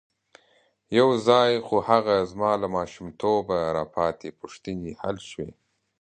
یو 0.97 1.09
ځای 1.27 1.51
خو 1.65 1.75
هغه 1.89 2.15
زما 2.31 2.51
له 2.61 2.67
ماشومتوبه 2.77 3.59
را 3.77 3.85
پاتې 3.95 4.29
پوښتنې 4.39 4.91
حل 5.01 5.17
شوې. 5.29 5.51